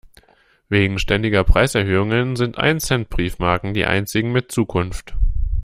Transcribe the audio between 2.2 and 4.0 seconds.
sind Ein-Cent-Briefmarken die